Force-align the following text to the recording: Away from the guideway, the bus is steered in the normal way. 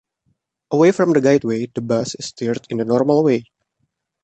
Away 0.71 0.91
from 0.93 1.13
the 1.13 1.19
guideway, 1.19 1.71
the 1.71 1.81
bus 1.81 2.15
is 2.15 2.25
steered 2.25 2.65
in 2.71 2.77
the 2.77 2.85
normal 2.85 3.23
way. 3.23 3.45